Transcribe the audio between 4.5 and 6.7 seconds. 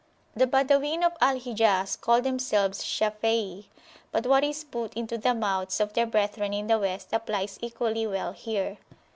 put into the mouths of their brethren in